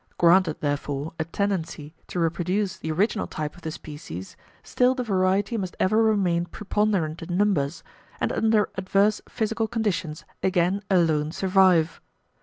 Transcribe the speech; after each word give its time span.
Granted, 0.17 0.61
therefore, 0.61 1.13
a 1.19 1.25
"tendency" 1.25 1.93
to 2.07 2.19
reproduce 2.19 2.75
the 2.75 2.91
original 2.91 3.27
type 3.27 3.55
of 3.55 3.61
the 3.61 3.69
species, 3.69 4.35
still 4.63 4.95
the 4.95 5.03
variety 5.03 5.57
must 5.57 5.75
ever 5.79 6.01
remain 6.01 6.45
preponderant 6.47 7.21
in 7.21 7.37
numbers, 7.37 7.83
and 8.19 8.31
under 8.31 8.71
adverse 8.77 9.21
physical 9.29 9.67
conditions 9.67 10.25
again 10.41 10.81
alone 10.89 11.31
survive. 11.31 12.01